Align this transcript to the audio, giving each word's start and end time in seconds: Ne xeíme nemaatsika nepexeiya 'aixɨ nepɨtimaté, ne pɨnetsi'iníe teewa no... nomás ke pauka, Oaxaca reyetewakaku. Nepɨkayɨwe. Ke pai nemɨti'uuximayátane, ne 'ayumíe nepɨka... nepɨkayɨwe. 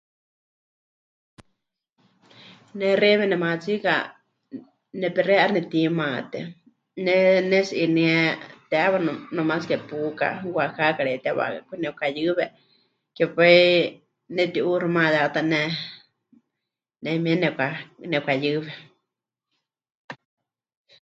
Ne 2.77 2.87
xeíme 3.01 3.25
nemaatsika 3.29 3.93
nepexeiya 5.01 5.41
'aixɨ 5.41 5.53
nepɨtimaté, 5.55 6.39
ne 7.05 7.13
pɨnetsi'iníe 7.35 8.17
teewa 8.69 8.97
no... 9.05 9.11
nomás 9.35 9.63
ke 9.69 9.75
pauka, 9.89 10.27
Oaxaca 10.55 11.01
reyetewakaku. 11.05 11.73
Nepɨkayɨwe. 11.81 12.45
Ke 13.15 13.23
pai 13.35 13.59
nemɨti'uuximayátane, 14.35 15.61
ne 17.01 17.07
'ayumíe 17.09 17.35
nepɨka... 17.43 17.67
nepɨkayɨwe. 18.11 18.71